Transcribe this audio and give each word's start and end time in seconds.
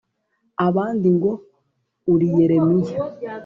abandi 0.67 1.07
ngo 1.15 1.31
uri 2.13 2.27
Yeremiya, 2.37 2.97